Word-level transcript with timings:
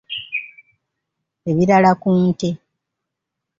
Ebirala 1.49 1.91
ku 2.01 2.09
nte. 2.27 2.49